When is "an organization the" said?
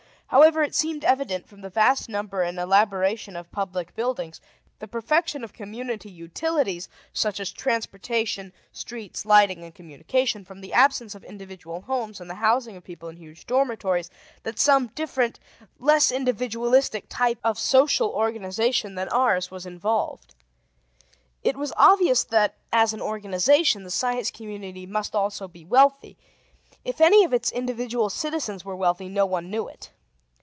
22.93-23.91